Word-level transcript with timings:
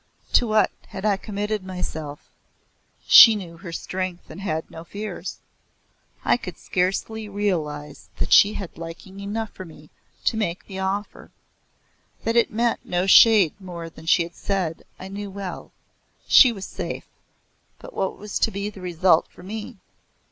To 0.33 0.47
what 0.47 0.71
had 0.87 1.05
I 1.05 1.15
committed 1.15 1.63
myself? 1.63 2.31
She 3.05 3.35
knew 3.35 3.57
her 3.57 3.71
strength 3.71 4.31
and 4.31 4.41
had 4.41 4.71
no 4.71 4.83
fears. 4.83 5.37
I 6.25 6.37
could 6.37 6.57
scarcely 6.57 7.29
realize 7.29 8.09
that 8.17 8.33
she 8.33 8.53
had 8.53 8.79
liking 8.79 9.19
enough 9.19 9.51
for 9.51 9.63
me 9.63 9.91
to 10.25 10.37
make 10.37 10.65
the 10.65 10.79
offer. 10.79 11.29
That 12.23 12.35
it 12.35 12.49
meant 12.51 12.83
no 12.83 13.05
shade 13.05 13.53
more 13.61 13.91
than 13.91 14.07
she 14.07 14.23
had 14.23 14.33
said 14.33 14.85
I 14.99 15.07
knew 15.07 15.29
well. 15.29 15.71
She 16.27 16.51
was 16.51 16.65
safe, 16.65 17.05
but 17.77 17.93
what 17.93 18.17
was 18.17 18.39
to 18.39 18.49
be 18.49 18.71
the 18.71 18.81
result 18.81 19.27
for 19.27 19.43
me? 19.43 19.77